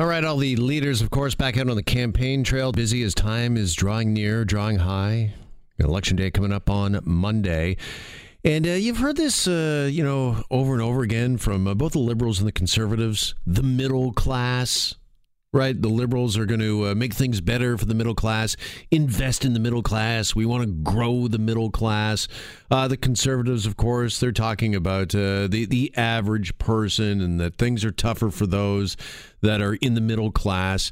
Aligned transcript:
All 0.00 0.06
right, 0.06 0.24
all 0.24 0.38
the 0.38 0.56
leaders, 0.56 1.02
of 1.02 1.10
course, 1.10 1.34
back 1.34 1.58
out 1.58 1.68
on 1.68 1.76
the 1.76 1.82
campaign 1.82 2.42
trail, 2.42 2.72
busy 2.72 3.02
as 3.02 3.14
time 3.14 3.58
is 3.58 3.74
drawing 3.74 4.14
near, 4.14 4.46
drawing 4.46 4.78
high. 4.78 5.34
Election 5.78 6.16
day 6.16 6.30
coming 6.30 6.54
up 6.54 6.70
on 6.70 7.00
Monday. 7.04 7.76
And 8.42 8.66
uh, 8.66 8.70
you've 8.70 8.96
heard 8.96 9.18
this, 9.18 9.46
uh, 9.46 9.90
you 9.92 10.02
know, 10.02 10.42
over 10.50 10.72
and 10.72 10.80
over 10.80 11.02
again 11.02 11.36
from 11.36 11.66
uh, 11.66 11.74
both 11.74 11.92
the 11.92 11.98
liberals 11.98 12.38
and 12.38 12.48
the 12.48 12.52
conservatives. 12.52 13.34
The 13.46 13.62
middle 13.62 14.14
class, 14.14 14.94
right? 15.52 15.80
The 15.80 15.88
liberals 15.88 16.38
are 16.38 16.46
going 16.46 16.60
to 16.60 16.88
uh, 16.88 16.94
make 16.94 17.14
things 17.14 17.40
better 17.40 17.76
for 17.76 17.84
the 17.84 17.94
middle 17.94 18.14
class, 18.14 18.56
invest 18.90 19.44
in 19.44 19.52
the 19.52 19.60
middle 19.60 19.82
class. 19.82 20.34
We 20.34 20.46
want 20.46 20.62
to 20.62 20.70
grow 20.70 21.26
the 21.28 21.38
middle 21.38 21.70
class. 21.70 22.28
Uh, 22.70 22.86
the 22.88 22.96
conservatives, 22.96 23.66
of 23.66 23.76
course, 23.76 24.20
they're 24.20 24.32
talking 24.32 24.74
about 24.74 25.14
uh, 25.14 25.48
the 25.48 25.66
the 25.68 25.92
average 25.96 26.56
person 26.58 27.20
and 27.20 27.40
that 27.40 27.56
things 27.56 27.84
are 27.84 27.90
tougher 27.90 28.30
for 28.30 28.46
those 28.46 28.96
that 29.40 29.60
are 29.60 29.74
in 29.74 29.94
the 29.94 30.00
middle 30.00 30.30
class. 30.30 30.90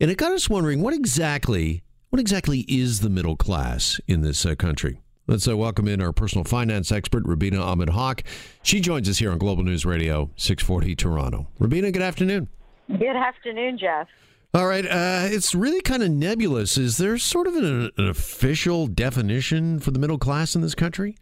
And 0.00 0.10
it 0.10 0.18
got 0.18 0.32
us 0.32 0.48
wondering 0.48 0.82
what 0.82 0.94
exactly 0.94 1.82
what 2.10 2.20
exactly 2.20 2.60
is 2.68 3.00
the 3.00 3.10
middle 3.10 3.36
class 3.36 4.00
in 4.06 4.20
this 4.22 4.46
uh, 4.46 4.54
country. 4.54 5.00
Let's 5.26 5.48
uh, 5.48 5.56
welcome 5.56 5.88
in 5.88 6.00
our 6.00 6.12
personal 6.12 6.44
finance 6.44 6.92
expert, 6.92 7.24
Rubina 7.26 7.60
Ahmed 7.60 7.90
Haq. 7.90 8.22
She 8.62 8.78
joins 8.78 9.08
us 9.08 9.18
here 9.18 9.32
on 9.32 9.38
Global 9.38 9.64
News 9.64 9.84
Radio 9.84 10.30
640 10.36 10.94
Toronto. 10.94 11.48
Rubina, 11.58 11.90
good 11.90 12.02
afternoon. 12.02 12.48
Good 12.88 13.16
afternoon, 13.16 13.78
Jeff. 13.78 14.08
All 14.54 14.66
right, 14.66 14.86
uh, 14.86 15.28
it's 15.30 15.54
really 15.54 15.80
kind 15.80 16.02
of 16.02 16.10
nebulous. 16.10 16.78
Is 16.78 16.96
there 16.96 17.18
sort 17.18 17.46
of 17.46 17.56
an, 17.56 17.90
an, 17.98 18.08
official 18.08 18.86
definition 18.86 19.80
for 19.80 19.90
the 19.90 19.98
middle 19.98 20.18
class 20.18 20.54
in 20.54 20.62
this 20.62 20.74
country? 20.74 21.16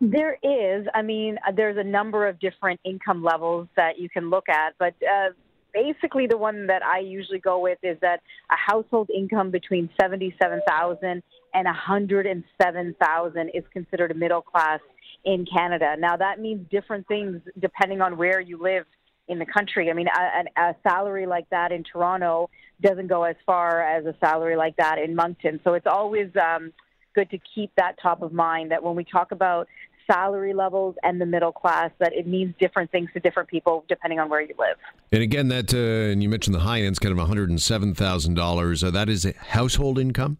There 0.00 0.38
is. 0.42 0.86
I 0.94 1.02
mean, 1.02 1.38
there's 1.54 1.76
a 1.76 1.84
number 1.84 2.26
of 2.26 2.40
different 2.40 2.80
income 2.84 3.22
levels 3.22 3.68
that 3.76 3.98
you 3.98 4.08
can 4.08 4.30
look 4.30 4.48
at, 4.48 4.74
but 4.78 4.94
uh, 5.02 5.28
basically, 5.72 6.26
the 6.26 6.38
one 6.38 6.66
that 6.66 6.82
I 6.82 7.00
usually 7.00 7.38
go 7.38 7.60
with 7.60 7.78
is 7.82 7.98
that 8.00 8.20
a 8.50 8.56
household 8.56 9.10
income 9.14 9.50
between 9.50 9.88
seventy-seven 10.00 10.62
thousand 10.66 11.22
and 11.54 11.66
one 11.66 11.74
hundred 11.74 12.26
and 12.26 12.42
seven 12.60 12.94
thousand 13.00 13.50
is 13.54 13.64
considered 13.72 14.10
a 14.10 14.14
middle 14.14 14.42
class 14.42 14.80
in 15.24 15.44
Canada. 15.46 15.94
Now, 15.98 16.16
that 16.16 16.40
means 16.40 16.66
different 16.70 17.06
things 17.06 17.40
depending 17.60 18.00
on 18.00 18.16
where 18.16 18.40
you 18.40 18.60
live 18.60 18.84
in 19.28 19.38
the 19.38 19.46
country. 19.46 19.90
I 19.90 19.94
mean, 19.94 20.08
a, 20.08 20.60
a 20.60 20.74
salary 20.82 21.26
like 21.26 21.48
that 21.50 21.72
in 21.72 21.84
Toronto 21.84 22.50
doesn't 22.80 23.08
go 23.08 23.24
as 23.24 23.36
far 23.44 23.82
as 23.82 24.04
a 24.06 24.14
salary 24.20 24.56
like 24.56 24.76
that 24.76 24.98
in 24.98 25.14
Moncton. 25.14 25.60
So 25.64 25.74
it's 25.74 25.86
always 25.86 26.28
um, 26.36 26.72
good 27.14 27.30
to 27.30 27.38
keep 27.54 27.70
that 27.76 27.96
top 28.00 28.22
of 28.22 28.32
mind 28.32 28.70
that 28.70 28.82
when 28.82 28.96
we 28.96 29.04
talk 29.04 29.32
about 29.32 29.68
salary 30.10 30.54
levels 30.54 30.94
and 31.02 31.20
the 31.20 31.26
middle 31.26 31.52
class 31.52 31.90
that 31.98 32.14
it 32.14 32.26
means 32.26 32.54
different 32.58 32.90
things 32.90 33.10
to 33.12 33.20
different 33.20 33.48
people 33.48 33.84
depending 33.88 34.18
on 34.18 34.30
where 34.30 34.40
you 34.40 34.54
live. 34.58 34.76
And 35.12 35.22
again, 35.22 35.48
that 35.48 35.74
uh, 35.74 36.12
and 36.12 36.22
you 36.22 36.28
mentioned 36.28 36.54
the 36.54 36.60
high 36.60 36.80
end's 36.80 36.98
kind 36.98 37.12
of 37.12 37.18
one 37.18 37.26
hundred 37.26 37.50
and 37.50 37.60
seven 37.60 37.94
thousand 37.94 38.34
dollars. 38.34 38.82
Uh, 38.82 38.90
that 38.90 39.08
is 39.08 39.30
household 39.48 39.98
income. 39.98 40.38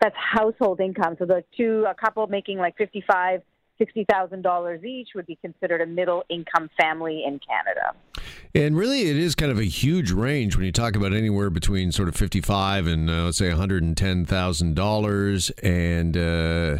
That's 0.00 0.16
household 0.16 0.80
income. 0.80 1.14
So 1.18 1.26
the 1.26 1.44
two 1.56 1.86
a 1.88 1.94
couple 1.94 2.26
making 2.26 2.58
like 2.58 2.76
fifty 2.76 3.04
five 3.06 3.42
$60,000 3.80 4.84
each 4.84 5.08
would 5.14 5.24
be 5.26 5.36
considered 5.36 5.80
a 5.80 5.86
middle 5.86 6.24
income 6.28 6.68
family 6.78 7.24
in 7.26 7.40
Canada. 7.40 7.94
And 8.54 8.76
really, 8.76 9.08
it 9.10 9.16
is 9.16 9.34
kind 9.34 9.50
of 9.50 9.58
a 9.58 9.64
huge 9.64 10.12
range 10.12 10.56
when 10.56 10.64
you 10.64 10.72
talk 10.72 10.96
about 10.96 11.12
anywhere 11.12 11.50
between 11.50 11.92
sort 11.92 12.08
of 12.08 12.16
55 12.16 12.86
and 12.86 13.10
uh, 13.10 13.24
let's 13.24 13.36
say 13.38 13.50
$110,000. 13.50 15.50
And, 15.62 16.16
uh, 16.16 16.78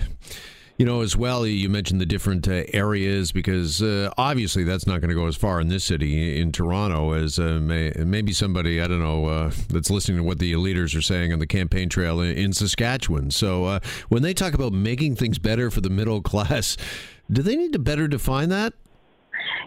you 0.77 0.85
know, 0.85 1.03
as 1.03 1.17
well, 1.17 1.47
you 1.47 1.69
mentioned 1.69 2.01
the 2.01 2.07
different 2.07 2.49
uh, 2.49 2.65
areas 2.73 3.31
because 3.31 3.81
uh, 3.81 4.11
obviously 4.19 4.65
that's 4.65 4.87
not 4.87 5.01
going 5.01 5.09
to 5.09 5.15
go 5.15 5.27
as 5.27 5.37
far 5.37 5.61
in 5.61 5.69
this 5.69 5.85
city 5.85 6.41
in 6.41 6.51
Toronto 6.51 7.13
as 7.13 7.39
uh, 7.39 7.61
may, 7.61 7.93
maybe 7.97 8.33
somebody 8.33 8.81
I 8.81 8.89
don't 8.89 9.03
know 9.03 9.27
uh, 9.27 9.53
that's 9.69 9.89
listening 9.89 10.19
to 10.19 10.25
what 10.25 10.41
the 10.41 10.57
leaders 10.57 10.95
are 10.97 11.03
saying 11.03 11.33
on 11.33 11.39
the 11.39 11.47
campaign 11.47 11.89
trail 11.89 12.21
in, 12.21 12.37
in 12.37 12.53
Saskatchewan. 12.53 13.31
So 13.31 13.65
uh, 13.65 13.81
when 14.09 14.23
they 14.23 14.35
talk 14.35 14.55
about 14.55 14.73
making 14.73 15.15
things 15.15 15.39
better 15.39 15.71
for 15.71 15.81
the 15.81 15.91
middle 15.91 16.21
class, 16.23 16.77
do 17.31 17.43
they 17.43 17.55
need 17.55 17.73
to 17.75 17.79
better 17.79 18.09
define 18.09 18.49
that? 18.49 18.75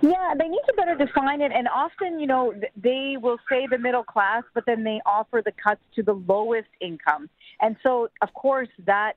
Yeah, 0.02 0.34
they 0.38 0.48
need 0.48 0.62
to 0.68 0.74
better 0.76 0.96
define 0.96 1.42
it. 1.42 1.52
And 1.52 1.68
often, 1.68 2.20
you 2.20 2.28
know, 2.28 2.54
they 2.76 3.16
will 3.20 3.38
say 3.50 3.66
the 3.70 3.80
middle 3.80 4.04
class, 4.04 4.44
but 4.54 4.66
then 4.68 4.84
they 4.84 5.02
offer 5.06 5.42
the 5.44 5.52
cuts 5.64 5.82
to 5.96 6.04
the 6.04 6.14
lowest 6.14 6.70
income. 6.82 7.30
And 7.62 7.76
so, 7.82 8.10
of 8.22 8.34
course, 8.34 8.70
that 8.86 9.14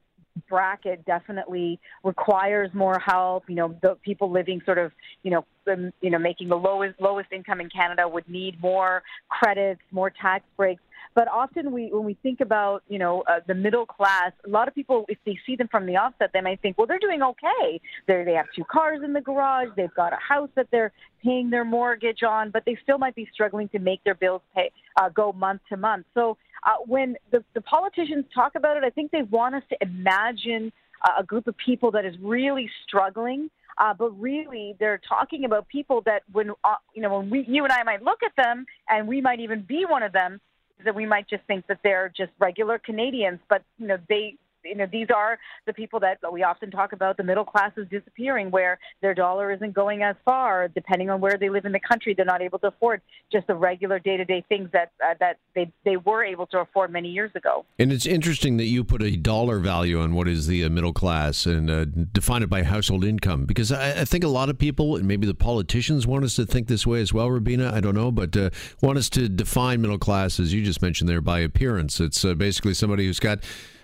bracket 0.50 1.06
definitely 1.06 1.81
requires 2.05 2.69
more 2.75 2.99
help. 2.99 3.44
You 3.49 3.55
know, 3.55 3.77
the 3.81 3.97
people 4.03 4.31
living 4.31 4.61
sort 4.66 4.77
of, 4.78 4.93
you 5.22 5.31
know, 5.31 5.47
the, 5.65 5.93
you 6.03 6.11
know, 6.11 6.19
making 6.19 6.49
the 6.49 6.56
lowest 6.56 7.00
lowest 7.00 7.33
income 7.33 7.61
in 7.62 7.71
Canada 7.71 8.06
would 8.06 8.28
need 8.28 8.60
more 8.60 9.03
credits, 9.31 9.81
more 9.91 10.10
tax 10.10 10.44
breaks. 10.59 10.83
But 11.15 11.27
often 11.28 11.72
we, 11.72 11.89
when 11.93 12.05
we 12.05 12.15
think 12.22 12.41
about, 12.41 12.84
you 12.89 12.99
know, 12.99 13.22
uh, 13.22 13.41
the 13.47 13.55
middle 13.55 13.84
class, 13.84 14.31
a 14.47 14.49
lot 14.49 14.69
of 14.69 14.75
people, 14.75 15.06
if 15.09 15.19
they 15.27 15.37
see 15.44 15.56
them 15.56 15.66
from 15.69 15.87
the 15.87 15.97
offset, 15.97 16.31
they 16.33 16.41
might 16.41 16.60
think, 16.60 16.78
well, 16.78 16.87
they're 16.87 17.00
doing 17.00 17.22
okay. 17.22 17.81
They 18.06 18.22
they 18.25 18.34
have 18.34 18.47
two 18.55 18.65
cars 18.65 19.00
in 19.05 19.12
the 19.12 19.21
garage, 19.21 19.69
they've 19.77 19.94
got 19.94 20.12
a 20.12 20.19
house 20.34 20.50
that 20.55 20.69
they're 20.71 20.93
paying 21.25 21.50
their 21.50 21.65
mortgage 21.65 22.22
on, 22.22 22.50
but 22.50 22.65
they 22.65 22.78
still 22.83 22.99
might 22.99 23.15
be 23.15 23.28
struggling 23.33 23.69
to 23.71 23.78
make 23.78 24.03
their 24.05 24.15
bills 24.15 24.43
pay 24.55 24.71
uh, 24.97 25.09
go 25.09 25.33
month 25.33 25.60
to 25.69 25.77
month. 25.77 26.06
So 26.15 26.37
uh, 26.65 26.76
when 26.87 27.16
the, 27.31 27.43
the 27.54 27.60
politicians 27.60 28.25
talk 28.34 28.54
about 28.54 28.76
it, 28.76 28.84
I 28.84 28.91
think 28.91 29.10
they 29.10 29.22
want 29.22 29.54
us 29.54 29.62
to 29.71 29.76
imagine 29.81 30.72
uh, 31.04 31.21
a 31.21 31.25
group 31.25 31.47
of 31.47 31.56
people 31.56 31.91
that 31.93 32.04
is 32.04 32.15
really 32.21 32.69
struggling. 32.87 33.50
Uh, 33.78 33.94
but 33.94 34.10
really, 34.21 34.76
they're 34.78 35.00
talking 35.09 35.44
about 35.44 35.66
people 35.69 36.03
that 36.04 36.22
when 36.32 36.50
uh, 36.65 36.75
you 36.94 37.00
know 37.00 37.19
when 37.19 37.31
we, 37.31 37.44
you 37.48 37.65
and 37.65 37.72
I 37.72 37.82
might 37.82 38.03
look 38.03 38.19
at 38.22 38.32
them, 38.37 38.66
and 38.88 39.09
we 39.09 39.21
might 39.22 39.41
even 39.41 39.62
be 39.62 39.87
one 39.88 40.03
of 40.03 40.12
them, 40.12 40.41
that 40.84 40.94
we 40.94 41.06
might 41.06 41.28
just 41.28 41.44
think 41.47 41.66
that 41.69 41.78
they're 41.82 42.12
just 42.15 42.32
regular 42.38 42.78
Canadians. 42.78 43.38
But 43.48 43.62
you 43.78 43.87
know, 43.87 43.97
they 44.09 44.37
you 44.65 44.75
know, 44.75 44.87
these 44.91 45.09
are 45.15 45.38
the 45.66 45.72
people 45.72 46.00
that 46.00 46.19
we 46.32 46.43
often 46.43 46.71
talk 46.71 46.93
about. 46.93 47.16
The 47.16 47.22
middle 47.25 47.44
class 47.44 47.72
is 47.76 47.87
disappearing, 47.88 48.50
where 48.50 48.78
their 49.03 49.15
dollar 49.15 49.53
isn't 49.53 49.75
going 49.75 50.03
as 50.03 50.16
far. 50.25 50.69
Depending 50.69 51.10
on 51.10 51.21
where 51.21 51.37
they 51.38 51.48
live 51.48 51.65
in 51.65 51.72
the 51.72 51.81
country, 51.81 52.15
they're 52.15 52.25
not 52.25 52.43
able 52.43 52.59
to 52.60 52.69
afford 52.69 53.00
just 53.32 53.47
the 53.47 53.54
regular 53.54 53.98
day-to-day 53.98 54.44
things 54.48 54.69
that 54.72 54.93
uh, 55.04 55.15
that 55.21 55.38
they 55.54 55.71
they 55.84 55.97
were 55.97 56.25
able 56.25 56.47
to 56.48 56.59
afford 56.59 56.93
many 56.93 57.09
years 57.09 57.31
ago. 57.34 57.65
And 57.78 57.93
it's 57.93 58.06
interesting 58.06 58.56
that 58.59 58.66
you 58.66 58.84
put 58.84 59.03
a 59.03 59.16
dollar 59.16 59.59
value 59.59 60.00
on 60.00 60.15
what 60.15 60.28
is 60.28 60.47
the 60.47 60.65
uh, 60.65 60.71
middle 60.71 60.92
class 60.92 61.47
and 61.47 61.71
uh, 61.71 61.84
define 61.84 62.42
it 62.42 62.50
by 62.50 62.62
household 62.62 63.04
income, 63.04 63.44
because 63.44 63.72
I, 63.72 64.00
I, 64.00 64.04
think 64.04 64.25
a 64.25 64.28
lot 64.28 64.48
of 64.48 64.59
people, 64.59 64.97
and 64.97 65.06
maybe 65.06 65.27
the 65.27 65.34
politicians, 65.34 66.06
want 66.06 66.25
us 66.25 66.37
to 66.37 66.47
think 66.47 66.69
this 66.69 66.87
way 66.87 67.00
as 67.00 67.12
well. 67.12 67.31
Rubina, 67.31 67.72
I 67.72 67.81
don't 67.81 67.94
know, 67.94 68.10
but 68.10 68.37
uh, 68.37 68.50
want 68.82 68.98
us 68.98 69.09
to 69.10 69.28
define 69.28 69.81
middle 69.81 69.98
class 69.98 70.41
as 70.41 70.53
you 70.53 70.62
just 70.65 70.82
mentioned 70.82 71.09
there 71.09 71.21
by 71.21 71.41
appearance. 71.41 72.00
It's 72.00 72.25
uh, 72.25 72.34
basically 72.34 72.75
somebody 72.75 73.06
who's 73.06 73.21
got 73.21 73.41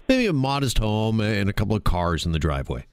maybe 0.08 0.26
a 0.26 0.32
modest 0.32 0.78
home 0.78 1.20
and 1.20 1.48
a 1.48 1.52
couple 1.52 1.76
of 1.76 1.84
cars 1.84 2.26
in 2.26 2.32
the 2.32 2.38
driveway. 2.38 2.86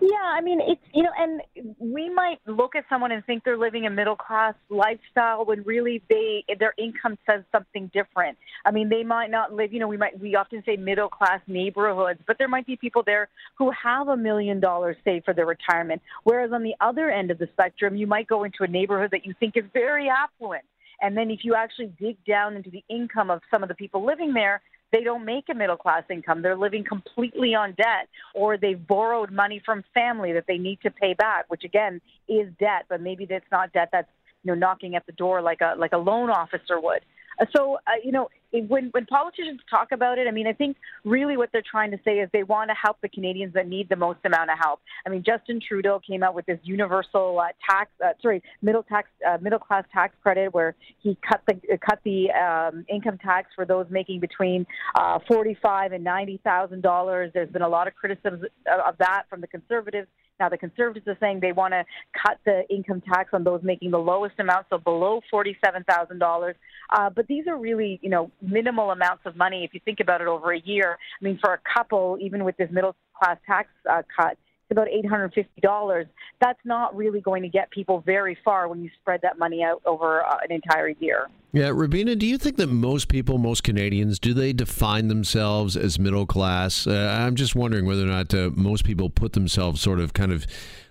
Yeah, 0.00 0.16
I 0.24 0.40
mean, 0.40 0.60
it's, 0.62 0.80
you 0.94 1.02
know, 1.02 1.10
and 1.18 1.42
we 1.78 2.08
might 2.08 2.38
look 2.46 2.74
at 2.74 2.84
someone 2.88 3.12
and 3.12 3.24
think 3.26 3.44
they're 3.44 3.58
living 3.58 3.86
a 3.86 3.90
middle 3.90 4.16
class 4.16 4.54
lifestyle 4.70 5.44
when 5.44 5.62
really 5.62 6.02
they, 6.08 6.44
their 6.58 6.72
income 6.78 7.18
says 7.28 7.42
something 7.52 7.90
different. 7.92 8.38
I 8.64 8.70
mean, 8.70 8.88
they 8.88 9.02
might 9.02 9.30
not 9.30 9.52
live, 9.52 9.74
you 9.74 9.78
know, 9.78 9.88
we 9.88 9.98
might, 9.98 10.18
we 10.18 10.36
often 10.36 10.62
say 10.64 10.76
middle 10.76 11.08
class 11.08 11.40
neighborhoods, 11.46 12.20
but 12.26 12.38
there 12.38 12.48
might 12.48 12.66
be 12.66 12.76
people 12.76 13.02
there 13.04 13.28
who 13.58 13.70
have 13.70 14.08
a 14.08 14.16
million 14.16 14.58
dollars 14.58 14.96
saved 15.04 15.26
for 15.26 15.34
their 15.34 15.46
retirement. 15.46 16.00
Whereas 16.24 16.50
on 16.52 16.62
the 16.62 16.74
other 16.80 17.10
end 17.10 17.30
of 17.30 17.38
the 17.38 17.48
spectrum, 17.52 17.96
you 17.96 18.06
might 18.06 18.26
go 18.26 18.44
into 18.44 18.62
a 18.62 18.68
neighborhood 18.68 19.10
that 19.12 19.26
you 19.26 19.34
think 19.38 19.56
is 19.56 19.64
very 19.74 20.08
affluent. 20.08 20.64
And 21.02 21.16
then 21.16 21.30
if 21.30 21.40
you 21.42 21.54
actually 21.54 21.92
dig 22.00 22.16
down 22.24 22.56
into 22.56 22.70
the 22.70 22.84
income 22.88 23.30
of 23.30 23.40
some 23.50 23.62
of 23.62 23.68
the 23.68 23.74
people 23.74 24.04
living 24.04 24.32
there, 24.34 24.62
they 24.92 25.02
don't 25.02 25.24
make 25.24 25.44
a 25.50 25.54
middle 25.54 25.76
class 25.76 26.02
income. 26.10 26.42
They're 26.42 26.56
living 26.56 26.84
completely 26.84 27.54
on 27.54 27.72
debt, 27.72 28.08
or 28.34 28.56
they've 28.56 28.86
borrowed 28.86 29.30
money 29.30 29.62
from 29.64 29.84
family 29.94 30.32
that 30.32 30.44
they 30.46 30.58
need 30.58 30.80
to 30.82 30.90
pay 30.90 31.14
back, 31.14 31.44
which 31.48 31.64
again 31.64 32.00
is 32.28 32.48
debt, 32.58 32.86
but 32.88 33.00
maybe 33.00 33.24
that's 33.24 33.50
not 33.50 33.72
debt 33.72 33.90
that's 33.92 34.08
you 34.42 34.52
know 34.52 34.58
knocking 34.58 34.96
at 34.96 35.06
the 35.06 35.12
door 35.12 35.42
like 35.42 35.60
a 35.60 35.74
like 35.78 35.92
a 35.92 35.98
loan 35.98 36.30
officer 36.30 36.80
would. 36.80 37.00
Uh, 37.40 37.46
so, 37.56 37.76
uh, 37.86 37.92
you 38.04 38.12
know, 38.12 38.28
when 38.52 38.88
when 38.90 39.06
politicians 39.06 39.60
talk 39.70 39.92
about 39.92 40.18
it, 40.18 40.26
I 40.26 40.32
mean, 40.32 40.46
I 40.46 40.52
think 40.52 40.76
really 41.04 41.36
what 41.36 41.50
they're 41.52 41.62
trying 41.68 41.92
to 41.92 41.98
say 42.04 42.18
is 42.18 42.28
they 42.32 42.42
want 42.42 42.68
to 42.68 42.74
help 42.74 42.96
the 43.00 43.08
Canadians 43.08 43.54
that 43.54 43.68
need 43.68 43.88
the 43.88 43.96
most 43.96 44.18
amount 44.24 44.50
of 44.50 44.58
help. 44.60 44.80
I 45.06 45.10
mean, 45.10 45.22
Justin 45.24 45.60
Trudeau 45.66 46.00
came 46.04 46.22
out 46.22 46.34
with 46.34 46.46
this 46.46 46.58
universal 46.64 47.38
uh, 47.38 47.48
tax, 47.68 47.90
uh, 48.04 48.08
sorry, 48.20 48.42
middle 48.60 48.82
tax, 48.82 49.08
uh, 49.28 49.38
middle 49.40 49.60
class 49.60 49.84
tax 49.92 50.14
credit, 50.22 50.52
where 50.52 50.74
he 51.00 51.16
cut 51.26 51.42
the 51.46 51.78
cut 51.78 52.00
the 52.04 52.30
um, 52.32 52.84
income 52.88 53.18
tax 53.18 53.48
for 53.54 53.64
those 53.64 53.86
making 53.88 54.20
between 54.20 54.66
uh, 54.98 55.20
forty 55.28 55.56
five 55.62 55.92
and 55.92 56.02
ninety 56.02 56.40
thousand 56.42 56.82
dollars. 56.82 57.30
There's 57.32 57.50
been 57.50 57.62
a 57.62 57.68
lot 57.68 57.86
of 57.86 57.94
criticism 57.94 58.42
of 58.66 58.98
that 58.98 59.24
from 59.30 59.40
the 59.40 59.46
Conservatives 59.46 60.08
now, 60.40 60.48
the 60.48 60.56
Conservatives 60.56 61.06
are 61.06 61.18
saying 61.20 61.40
they 61.40 61.52
want 61.52 61.74
to 61.74 61.84
cut 62.26 62.38
the 62.46 62.62
income 62.70 63.02
tax 63.02 63.30
on 63.34 63.44
those 63.44 63.60
making 63.62 63.90
the 63.90 63.98
lowest 63.98 64.34
amount, 64.38 64.66
so 64.70 64.78
below 64.78 65.20
$47,000. 65.32 66.54
Uh, 66.90 67.10
but 67.10 67.26
these 67.26 67.46
are 67.46 67.56
really, 67.56 68.00
you 68.02 68.08
know, 68.08 68.30
minimal 68.40 68.90
amounts 68.90 69.22
of 69.26 69.36
money 69.36 69.64
if 69.64 69.74
you 69.74 69.80
think 69.84 70.00
about 70.00 70.22
it 70.22 70.26
over 70.26 70.52
a 70.52 70.60
year. 70.60 70.96
I 71.20 71.24
mean, 71.24 71.38
for 71.42 71.52
a 71.52 71.60
couple, 71.76 72.16
even 72.20 72.44
with 72.44 72.56
this 72.56 72.70
middle 72.72 72.96
class 73.22 73.36
tax 73.46 73.68
uh, 73.88 74.02
cut, 74.18 74.38
about 74.70 74.88
$850. 74.88 76.06
That's 76.40 76.58
not 76.64 76.94
really 76.96 77.20
going 77.20 77.42
to 77.42 77.48
get 77.48 77.70
people 77.70 78.02
very 78.06 78.36
far 78.44 78.68
when 78.68 78.82
you 78.82 78.90
spread 79.00 79.20
that 79.22 79.38
money 79.38 79.62
out 79.62 79.82
over 79.84 80.24
uh, 80.24 80.38
an 80.42 80.52
entire 80.52 80.88
year. 80.88 81.28
Yeah, 81.52 81.70
Rubina, 81.70 82.14
do 82.14 82.26
you 82.26 82.38
think 82.38 82.56
that 82.58 82.68
most 82.68 83.08
people, 83.08 83.36
most 83.36 83.64
Canadians, 83.64 84.20
do 84.20 84.32
they 84.32 84.52
define 84.52 85.08
themselves 85.08 85.76
as 85.76 85.98
middle 85.98 86.24
class? 86.24 86.86
Uh, 86.86 87.16
I'm 87.18 87.34
just 87.34 87.56
wondering 87.56 87.86
whether 87.86 88.04
or 88.04 88.06
not 88.06 88.32
uh, 88.32 88.50
most 88.54 88.84
people 88.84 89.10
put 89.10 89.32
themselves 89.32 89.80
sort 89.80 89.98
of 89.98 90.14
kind 90.14 90.30
of, 90.32 90.46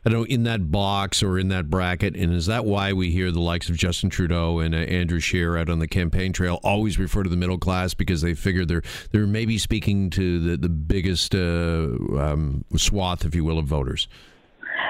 I 0.05 0.09
don't 0.09 0.19
know, 0.19 0.25
in 0.25 0.43
that 0.43 0.71
box 0.71 1.21
or 1.21 1.37
in 1.37 1.49
that 1.49 1.69
bracket. 1.69 2.15
And 2.15 2.33
is 2.33 2.45
that 2.45 2.65
why 2.65 2.93
we 2.93 3.11
hear 3.11 3.31
the 3.31 3.41
likes 3.41 3.69
of 3.69 3.75
Justin 3.75 4.09
Trudeau 4.09 4.59
and 4.59 4.73
uh, 4.73 4.79
Andrew 4.79 5.19
Scheer 5.19 5.57
out 5.57 5.69
on 5.69 5.79
the 5.79 5.87
campaign 5.87 6.33
trail 6.33 6.59
always 6.63 6.97
refer 6.97 7.23
to 7.23 7.29
the 7.29 7.37
middle 7.37 7.57
class 7.57 7.93
because 7.93 8.21
they 8.21 8.33
figure 8.33 8.65
they're 8.65 8.83
they're 9.11 9.27
maybe 9.27 9.57
speaking 9.57 10.09
to 10.11 10.39
the 10.39 10.57
the 10.57 10.69
biggest 10.69 11.35
uh, 11.35 11.89
um, 12.17 12.63
swath, 12.75 13.25
if 13.25 13.35
you 13.35 13.43
will, 13.43 13.59
of 13.59 13.65
voters? 13.65 14.07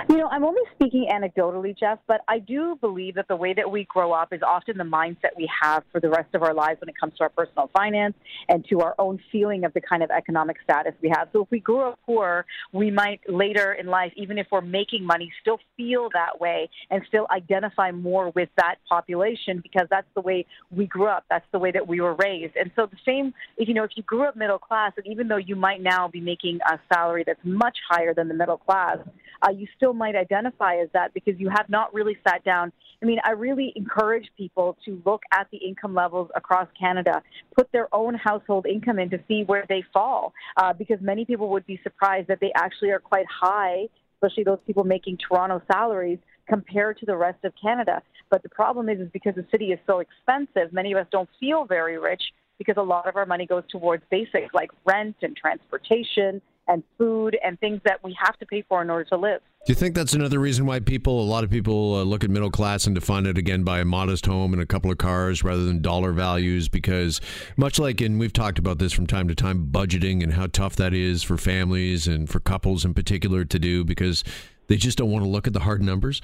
You 0.10 0.18
know, 0.18 0.28
I'm 0.28 0.44
only 0.44 0.64
speaking 0.74 1.08
anecdotally, 1.14 1.78
Jeff, 1.78 2.00
but 2.08 2.22
I 2.28 2.40
do 2.40 2.76
believe 2.82 3.14
that 3.14 3.28
the 3.28 3.36
way 3.36 3.54
that 3.54 3.70
we 3.70 3.84
grow 3.84 4.12
up 4.12 4.34
is 4.34 4.42
often 4.42 4.76
the 4.76 4.84
mindset 4.84 5.38
we 5.38 5.48
have 5.62 5.84
for 5.92 6.02
the 6.02 6.10
rest 6.10 6.34
of 6.34 6.42
our 6.42 6.52
lives 6.52 6.82
when 6.82 6.90
it 6.90 6.96
comes 7.00 7.14
to 7.18 7.26
our 7.26 7.30
personal 7.30 7.70
finance 7.78 8.16
and 8.48 8.66
to 8.70 8.80
our 8.80 8.96
own 8.98 9.20
feeling 9.32 9.66
of 9.66 9.74
the 9.74 9.82
kind 9.82 10.02
of 10.02 10.10
economic 10.10 10.58
status 10.64 10.94
we 11.04 11.10
have. 11.10 11.28
So 11.32 11.44
if 11.44 11.52
we 11.52 11.60
grew 11.60 11.82
up 11.82 12.00
poor, 12.08 12.48
we 12.74 12.90
might 12.90 13.20
later 13.30 13.74
in 13.74 13.86
life, 13.86 14.12
even 14.16 14.40
if 14.40 14.48
we're 14.52 14.62
making 14.62 15.06
money, 15.06 15.32
still 15.42 15.60
feel 15.78 16.10
that 16.16 16.42
way 16.42 16.72
and 16.90 17.04
still 17.08 17.28
identify 17.30 17.92
more 17.92 18.32
with 18.32 18.50
that 18.58 18.78
population 18.90 19.60
because 19.62 19.88
that's 19.92 20.08
the 20.16 20.22
way 20.22 20.48
we 20.76 20.88
grew 20.88 21.06
up. 21.06 21.26
That's 21.30 21.46
the 21.52 21.60
way 21.60 21.70
that 21.70 21.88
we 21.88 22.02
were 22.02 22.16
raised. 22.16 22.56
And 22.56 22.72
so 22.76 22.88
the 22.88 22.98
same, 23.06 23.32
if 23.58 23.68
you 23.68 23.76
know, 23.76 23.84
if 23.84 23.92
you 23.96 24.02
grew 24.02 24.24
up 24.24 24.36
middle 24.36 24.58
class, 24.58 24.92
and 24.98 25.06
even 25.06 25.28
though 25.28 25.38
you 25.38 25.56
might 25.56 25.84
now 25.84 26.08
be 26.08 26.20
making 26.20 26.62
a 26.68 26.80
salary 26.92 27.24
that's 27.28 27.40
much 27.44 27.78
higher 27.88 28.16
than 28.16 28.28
the 28.28 28.34
middle 28.34 28.58
class, 28.58 28.98
uh, 29.42 29.52
you 29.52 29.68
still 29.76 29.94
might 30.00 30.16
identify 30.16 30.78
as 30.78 30.90
that 30.94 31.14
because 31.14 31.36
you 31.38 31.50
have 31.50 31.70
not 31.70 31.94
really 31.94 32.18
sat 32.28 32.44
down. 32.44 32.72
I 33.04 33.06
mean, 33.06 33.20
I 33.24 33.32
really 33.32 33.72
encourage 33.76 34.28
people 34.36 34.78
to 34.86 35.02
look 35.06 35.22
at 35.32 35.48
the 35.52 35.58
income 35.58 35.94
levels 35.94 36.30
across 36.36 36.68
Canada, 36.80 37.22
put 37.56 37.72
their 37.72 37.94
own 37.94 38.16
household 38.16 38.66
income 38.66 38.98
in 38.98 39.12
to 39.12 39.20
see 39.28 39.44
where 39.44 39.66
they 39.70 39.84
fall, 39.94 40.34
uh, 40.58 40.74
because 40.74 40.98
many 41.02 41.24
people 41.26 41.50
would 41.50 41.68
be 41.68 41.80
surprised 41.84 42.28
that 42.30 42.40
they 42.40 42.52
actually 42.56 42.90
are 42.90 43.00
quite 43.00 43.28
high, 43.30 43.88
especially 44.16 44.44
those 44.44 44.60
people 44.66 44.84
making 44.84 45.18
Toronto 45.18 45.62
salaries 45.72 46.20
compared 46.48 46.98
to 46.98 47.06
the 47.06 47.16
rest 47.16 47.44
of 47.44 47.54
Canada. 47.62 48.02
But 48.32 48.42
the 48.44 48.50
problem 48.50 48.90
is, 48.90 49.00
is 49.00 49.10
because 49.14 49.36
the 49.36 49.46
city 49.52 49.68
is 49.68 49.80
so 49.86 50.00
expensive, 50.00 50.74
many 50.74 50.92
of 50.92 50.98
us 50.98 51.08
don't 51.12 51.30
feel 51.40 51.66
very 51.66 51.98
rich 52.00 52.24
because 52.58 52.76
a 52.78 52.82
lot 52.82 53.08
of 53.08 53.16
our 53.16 53.26
money 53.26 53.46
goes 53.46 53.64
towards 53.72 54.04
basics 54.12 54.54
like 54.54 54.70
rent 54.86 55.16
and 55.22 55.36
transportation 55.36 56.42
and 56.70 56.84
food 56.98 57.38
and 57.44 57.60
things 57.60 57.82
that 57.84 58.02
we 58.04 58.16
have 58.22 58.38
to 58.40 58.46
pay 58.46 58.64
for 58.70 58.82
in 58.82 58.90
order 58.90 59.04
to 59.06 59.18
live. 59.18 59.42
Do 59.66 59.72
you 59.72 59.76
think 59.76 59.94
that's 59.96 60.14
another 60.14 60.40
reason 60.40 60.66
why 60.66 60.80
people, 60.80 61.22
a 61.22 61.26
lot 61.26 61.44
of 61.44 61.50
people, 61.50 61.96
uh, 61.96 62.04
look 62.04 62.24
at 62.24 62.30
middle 62.30 62.52
class 62.52 62.86
and 62.86 62.96
define 62.96 63.26
it 63.26 63.38
again 63.38 63.64
by 63.64 63.80
a 63.80 63.86
modest 63.86 64.26
home 64.26 64.54
and 64.54 64.62
a 64.62 64.66
couple 64.66 64.90
of 64.90 64.98
cars 64.98 65.44
rather 65.44 65.66
than 65.66 65.82
dollar 65.82 66.14
values? 66.14 66.70
Because 66.70 67.20
much 67.58 67.78
like, 67.78 68.00
and 68.00 68.20
we've 68.20 68.32
talked 68.32 68.58
about 68.58 68.80
this 68.80 68.94
from 68.94 69.06
time 69.06 69.28
to 69.28 69.36
time, 69.36 69.68
budgeting 69.70 70.24
and 70.24 70.34
how 70.34 70.48
tough 70.48 70.76
that 70.78 70.94
is 70.94 71.24
for 71.24 71.38
families 71.38 72.08
and 72.08 72.30
for 72.30 72.40
couples 72.40 72.86
in 72.86 72.94
particular 72.94 73.44
to 73.44 73.60
do 73.60 73.84
because 73.84 74.24
they 74.68 74.78
just 74.78 74.98
don't 74.98 75.12
want 75.12 75.26
to 75.26 75.30
look 75.30 75.48
at 75.48 75.54
the 75.54 75.62
hard 75.62 75.82
numbers. 75.82 76.22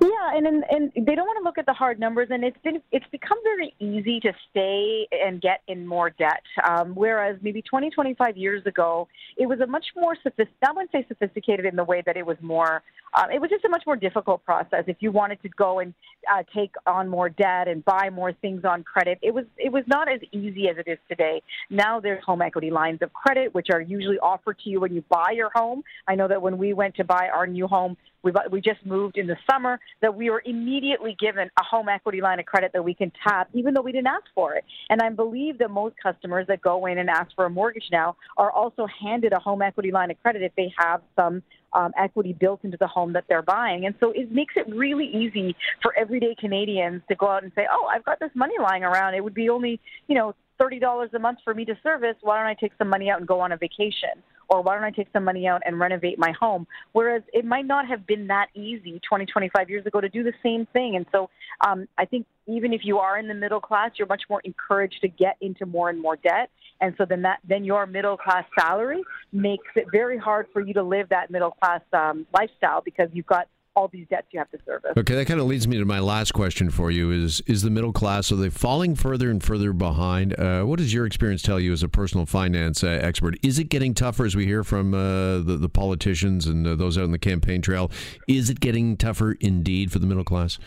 Yeah, 0.00 0.36
and, 0.36 0.46
and 0.46 0.64
and 0.70 0.92
they 0.94 1.14
don't 1.14 1.26
want 1.26 1.38
to 1.38 1.44
look 1.44 1.58
at 1.58 1.66
the 1.66 1.72
hard 1.72 2.00
numbers, 2.00 2.28
and 2.30 2.44
it's 2.44 2.56
been 2.64 2.80
it's 2.92 3.06
become 3.12 3.38
very 3.42 3.74
easy 3.78 4.20
to 4.20 4.32
stay 4.50 5.06
and 5.12 5.40
get 5.40 5.60
in 5.68 5.86
more 5.86 6.10
debt. 6.10 6.42
Um, 6.68 6.94
whereas 6.94 7.36
maybe 7.42 7.62
20, 7.62 7.90
25 7.90 8.36
years 8.36 8.64
ago, 8.66 9.08
it 9.36 9.46
was 9.46 9.60
a 9.60 9.66
much 9.66 9.86
more 9.96 10.16
sophisticated. 10.16 10.54
I 10.66 10.72
wouldn't 10.72 10.92
say 10.92 11.04
sophisticated 11.08 11.66
in 11.66 11.76
the 11.76 11.84
way 11.84 12.02
that 12.06 12.16
it 12.16 12.26
was 12.26 12.36
more. 12.40 12.82
Um, 13.14 13.30
it 13.30 13.40
was 13.40 13.50
just 13.50 13.64
a 13.64 13.68
much 13.68 13.84
more 13.86 13.96
difficult 13.96 14.44
process. 14.44 14.84
If 14.86 14.96
you 15.00 15.12
wanted 15.12 15.40
to 15.42 15.48
go 15.50 15.78
and 15.80 15.94
uh, 16.30 16.42
take 16.54 16.74
on 16.86 17.08
more 17.08 17.28
debt 17.28 17.68
and 17.68 17.84
buy 17.84 18.10
more 18.10 18.32
things 18.32 18.64
on 18.64 18.82
credit, 18.82 19.18
it 19.22 19.32
was 19.32 19.44
it 19.56 19.72
was 19.72 19.84
not 19.86 20.08
as 20.10 20.20
easy 20.32 20.68
as 20.68 20.76
it 20.78 20.88
is 20.90 20.98
today. 21.08 21.42
Now 21.70 22.00
there's 22.00 22.22
home 22.24 22.42
equity 22.42 22.70
lines 22.70 23.00
of 23.02 23.12
credit, 23.12 23.54
which 23.54 23.68
are 23.72 23.80
usually 23.80 24.18
offered 24.18 24.58
to 24.64 24.70
you 24.70 24.80
when 24.80 24.92
you 24.92 25.04
buy 25.08 25.30
your 25.34 25.50
home. 25.54 25.82
I 26.08 26.14
know 26.14 26.28
that 26.28 26.42
when 26.42 26.58
we 26.58 26.72
went 26.72 26.96
to 26.96 27.04
buy 27.04 27.28
our 27.32 27.46
new 27.46 27.66
home, 27.66 27.96
we 28.24 28.32
we 28.50 28.60
just 28.60 28.84
moved 28.84 29.16
in 29.16 29.26
the 29.26 29.36
summer 29.48 29.78
that 30.00 30.14
we 30.16 30.30
were 30.30 30.42
immediately 30.44 31.16
given 31.20 31.48
a 31.60 31.62
home 31.62 31.88
equity 31.88 32.20
line 32.20 32.40
of 32.40 32.46
credit 32.46 32.72
that 32.72 32.82
we 32.82 32.94
can 32.94 33.12
tap, 33.22 33.48
even 33.52 33.74
though 33.74 33.82
we 33.82 33.92
didn't 33.92 34.08
ask 34.08 34.24
for 34.34 34.54
it. 34.54 34.64
And 34.90 35.00
I 35.00 35.10
believe 35.10 35.58
that 35.58 35.70
most 35.70 35.94
customers 36.02 36.46
that 36.48 36.62
go 36.62 36.86
in 36.86 36.98
and 36.98 37.08
ask 37.08 37.34
for 37.36 37.44
a 37.44 37.50
mortgage 37.50 37.88
now 37.92 38.16
are 38.36 38.50
also 38.50 38.86
handed 38.86 39.32
a 39.32 39.38
home 39.38 39.62
equity 39.62 39.92
line 39.92 40.10
of 40.10 40.20
credit 40.22 40.42
if 40.42 40.54
they 40.56 40.72
have 40.78 41.02
some 41.14 41.42
um, 41.74 41.92
equity 41.98 42.32
built 42.32 42.60
into 42.64 42.76
the 42.78 42.86
home 42.86 43.12
that 43.12 43.24
they're 43.28 43.42
buying. 43.42 43.86
And 43.86 43.94
so 44.00 44.12
it 44.12 44.30
makes 44.30 44.54
it 44.56 44.66
really 44.68 45.06
easy 45.06 45.56
for 45.82 45.96
everyday 45.98 46.34
Canadians 46.38 47.02
to 47.08 47.14
go 47.14 47.28
out 47.28 47.42
and 47.42 47.52
say, 47.54 47.66
oh, 47.70 47.86
I've 47.86 48.04
got 48.04 48.20
this 48.20 48.30
money 48.34 48.54
lying 48.60 48.84
around. 48.84 49.14
It 49.14 49.24
would 49.24 49.34
be 49.34 49.48
only, 49.48 49.80
you 50.08 50.14
know, 50.14 50.34
$30 50.60 51.12
a 51.12 51.18
month 51.18 51.38
for 51.44 51.54
me 51.54 51.64
to 51.64 51.76
service. 51.82 52.16
Why 52.22 52.38
don't 52.38 52.46
I 52.46 52.54
take 52.54 52.72
some 52.78 52.88
money 52.88 53.10
out 53.10 53.18
and 53.18 53.26
go 53.26 53.40
on 53.40 53.52
a 53.52 53.56
vacation? 53.56 54.22
or 54.48 54.62
why 54.62 54.74
don't 54.74 54.84
I 54.84 54.90
take 54.90 55.08
some 55.12 55.24
money 55.24 55.46
out 55.46 55.62
and 55.64 55.78
renovate 55.78 56.18
my 56.18 56.32
home? 56.38 56.66
Whereas 56.92 57.22
it 57.32 57.44
might 57.44 57.66
not 57.66 57.86
have 57.88 58.06
been 58.06 58.26
that 58.28 58.48
easy 58.54 59.00
20, 59.08 59.26
25 59.26 59.70
years 59.70 59.86
ago 59.86 60.00
to 60.00 60.08
do 60.08 60.22
the 60.22 60.32
same 60.42 60.66
thing. 60.72 60.96
And 60.96 61.06
so 61.12 61.30
um, 61.66 61.88
I 61.98 62.04
think 62.04 62.26
even 62.46 62.72
if 62.72 62.82
you 62.84 62.98
are 62.98 63.18
in 63.18 63.28
the 63.28 63.34
middle 63.34 63.60
class, 63.60 63.92
you're 63.98 64.08
much 64.08 64.22
more 64.28 64.40
encouraged 64.44 65.00
to 65.00 65.08
get 65.08 65.36
into 65.40 65.66
more 65.66 65.88
and 65.90 66.00
more 66.00 66.16
debt. 66.16 66.50
And 66.80 66.94
so 66.98 67.04
then 67.04 67.22
that 67.22 67.38
then 67.48 67.64
your 67.64 67.86
middle 67.86 68.16
class 68.16 68.44
salary 68.58 69.02
makes 69.32 69.68
it 69.76 69.86
very 69.92 70.18
hard 70.18 70.46
for 70.52 70.60
you 70.60 70.74
to 70.74 70.82
live 70.82 71.08
that 71.10 71.30
middle 71.30 71.52
class 71.52 71.80
um, 71.92 72.26
lifestyle 72.32 72.80
because 72.82 73.08
you've 73.12 73.26
got 73.26 73.48
all 73.76 73.88
these 73.88 74.06
debts 74.08 74.28
you 74.30 74.38
have 74.38 74.50
to 74.52 74.58
service. 74.64 74.92
Okay, 74.96 75.14
that 75.14 75.26
kind 75.26 75.40
of 75.40 75.46
leads 75.46 75.66
me 75.66 75.78
to 75.78 75.84
my 75.84 75.98
last 75.98 76.32
question 76.32 76.70
for 76.70 76.90
you: 76.90 77.10
is 77.10 77.40
is 77.46 77.62
the 77.62 77.70
middle 77.70 77.92
class 77.92 78.30
are 78.30 78.36
they 78.36 78.50
falling 78.50 78.94
further 78.94 79.30
and 79.30 79.42
further 79.42 79.72
behind? 79.72 80.38
Uh, 80.38 80.62
what 80.62 80.78
does 80.78 80.92
your 80.92 81.06
experience 81.06 81.42
tell 81.42 81.58
you 81.58 81.72
as 81.72 81.82
a 81.82 81.88
personal 81.88 82.26
finance 82.26 82.84
uh, 82.84 82.88
expert? 82.88 83.36
Is 83.42 83.58
it 83.58 83.68
getting 83.68 83.94
tougher 83.94 84.24
as 84.24 84.36
we 84.36 84.46
hear 84.46 84.62
from 84.62 84.94
uh, 84.94 85.38
the, 85.38 85.58
the 85.60 85.68
politicians 85.68 86.46
and 86.46 86.66
uh, 86.66 86.74
those 86.76 86.96
out 86.96 87.04
on 87.04 87.10
the 87.10 87.18
campaign 87.18 87.62
trail? 87.62 87.90
Is 88.28 88.50
it 88.50 88.60
getting 88.60 88.96
tougher 88.96 89.32
indeed 89.40 89.90
for 89.90 89.98
the 89.98 90.06
middle 90.06 90.24
class? 90.24 90.58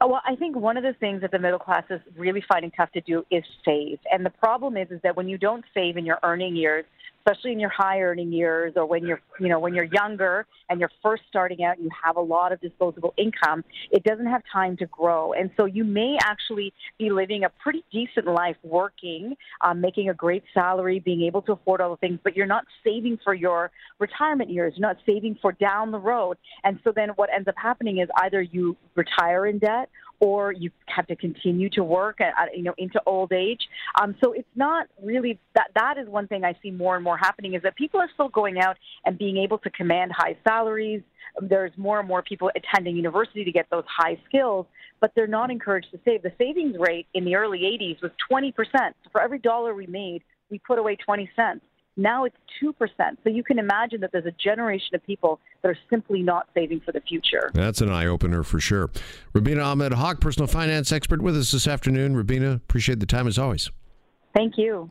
Oh, 0.00 0.06
well, 0.06 0.22
I 0.24 0.36
think 0.36 0.54
one 0.54 0.76
of 0.76 0.84
the 0.84 0.92
things 0.92 1.22
that 1.22 1.32
the 1.32 1.38
middle 1.40 1.58
class 1.58 1.82
is 1.90 2.00
really 2.16 2.42
finding 2.48 2.70
tough 2.70 2.92
to 2.92 3.00
do 3.00 3.24
is 3.30 3.42
save. 3.64 3.98
And 4.12 4.24
the 4.24 4.30
problem 4.30 4.76
is, 4.76 4.90
is 4.90 5.00
that 5.02 5.16
when 5.16 5.28
you 5.28 5.38
don't 5.38 5.64
save 5.74 5.96
in 5.96 6.06
your 6.06 6.20
earning 6.22 6.54
years, 6.54 6.84
especially 7.28 7.52
in 7.52 7.60
your 7.60 7.70
high 7.70 8.00
earning 8.00 8.32
years 8.32 8.72
or 8.76 8.86
when 8.86 9.04
you're, 9.04 9.20
you 9.40 9.48
know, 9.48 9.58
when 9.58 9.74
you're 9.74 9.88
younger 9.92 10.46
and 10.68 10.80
you're 10.80 10.90
first 11.02 11.22
starting 11.28 11.62
out, 11.64 11.80
you 11.80 11.88
have 12.04 12.16
a 12.16 12.20
lot 12.20 12.52
of 12.52 12.60
disposable 12.60 13.12
income. 13.18 13.64
It 13.90 14.04
doesn't 14.04 14.26
have 14.26 14.42
time 14.52 14.76
to 14.78 14.86
grow. 14.86 15.32
And 15.32 15.50
so 15.56 15.64
you 15.64 15.84
may 15.84 16.16
actually 16.22 16.72
be 16.98 17.10
living 17.10 17.44
a 17.44 17.50
pretty 17.62 17.84
decent 17.92 18.26
life 18.26 18.56
working, 18.62 19.34
um, 19.62 19.80
making 19.80 20.08
a 20.08 20.14
great 20.14 20.42
salary, 20.54 21.00
being 21.00 21.22
able 21.22 21.42
to 21.42 21.52
afford 21.52 21.80
all 21.80 21.90
the 21.90 21.96
things, 21.96 22.18
but 22.22 22.36
you're 22.36 22.46
not 22.46 22.64
saving 22.84 23.18
for 23.22 23.34
your 23.34 23.70
retirement 23.98 24.50
years. 24.50 24.74
You're 24.76 24.88
not 24.88 24.98
saving 25.06 25.38
for 25.42 25.52
down 25.52 25.90
the 25.90 25.98
road. 25.98 26.38
And 26.64 26.78
so 26.84 26.92
then 26.94 27.10
what 27.16 27.30
ends 27.34 27.48
up 27.48 27.54
happening 27.60 27.98
is 27.98 28.08
either 28.22 28.40
you 28.40 28.76
retire 28.94 29.46
in 29.46 29.58
debt 29.58 29.90
or 30.20 30.52
you 30.52 30.70
have 30.86 31.06
to 31.06 31.16
continue 31.16 31.70
to 31.70 31.84
work 31.84 32.20
at, 32.20 32.34
you 32.56 32.62
know 32.62 32.74
into 32.78 33.00
old 33.06 33.32
age. 33.32 33.60
Um, 34.00 34.16
so 34.22 34.32
it's 34.32 34.48
not 34.56 34.86
really 35.02 35.38
that. 35.54 35.68
That 35.74 35.98
is 35.98 36.08
one 36.08 36.26
thing 36.26 36.44
I 36.44 36.56
see 36.62 36.70
more 36.70 36.96
and 36.96 37.04
more 37.04 37.16
happening 37.16 37.54
is 37.54 37.62
that 37.62 37.76
people 37.76 38.00
are 38.00 38.10
still 38.14 38.28
going 38.28 38.58
out 38.58 38.76
and 39.04 39.18
being 39.18 39.36
able 39.36 39.58
to 39.58 39.70
command 39.70 40.12
high 40.16 40.36
salaries. 40.46 41.02
There's 41.40 41.72
more 41.76 42.00
and 42.00 42.08
more 42.08 42.22
people 42.22 42.50
attending 42.56 42.96
university 42.96 43.44
to 43.44 43.52
get 43.52 43.66
those 43.70 43.84
high 43.86 44.18
skills, 44.28 44.66
but 45.00 45.12
they're 45.14 45.26
not 45.26 45.50
encouraged 45.50 45.88
to 45.92 46.00
save. 46.04 46.22
The 46.22 46.32
savings 46.38 46.76
rate 46.78 47.06
in 47.14 47.24
the 47.24 47.36
early 47.36 47.60
80s 47.60 48.02
was 48.02 48.10
20%. 48.30 48.52
So 48.74 49.10
for 49.12 49.20
every 49.20 49.38
dollar 49.38 49.74
we 49.74 49.86
made, 49.86 50.22
we 50.50 50.58
put 50.58 50.78
away 50.78 50.96
20 50.96 51.30
cents. 51.36 51.60
Now 51.98 52.24
it's 52.24 52.36
2%. 52.62 52.72
So 53.24 53.28
you 53.28 53.42
can 53.42 53.58
imagine 53.58 54.00
that 54.00 54.12
there's 54.12 54.24
a 54.24 54.34
generation 54.42 54.94
of 54.94 55.04
people 55.04 55.40
that 55.62 55.68
are 55.68 55.78
simply 55.90 56.22
not 56.22 56.48
saving 56.54 56.80
for 56.80 56.92
the 56.92 57.00
future. 57.00 57.50
That's 57.52 57.80
an 57.80 57.90
eye 57.90 58.06
opener 58.06 58.44
for 58.44 58.60
sure. 58.60 58.90
Rubina 59.34 59.62
Ahmed 59.62 59.92
Haq, 59.92 60.20
personal 60.20 60.46
finance 60.46 60.92
expert 60.92 61.20
with 61.20 61.36
us 61.36 61.50
this 61.50 61.66
afternoon. 61.66 62.14
Rabina, 62.14 62.56
appreciate 62.56 63.00
the 63.00 63.06
time 63.06 63.26
as 63.26 63.38
always. 63.38 63.70
Thank 64.34 64.54
you. 64.56 64.90